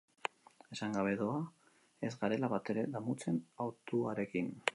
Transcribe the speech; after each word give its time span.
Esan 0.75 0.95
gabe 0.95 1.11
doa 1.19 1.43
ez 2.09 2.11
garela 2.25 2.51
batere 2.55 2.87
damutzen 2.97 3.39
hautuarekin. 3.61 4.55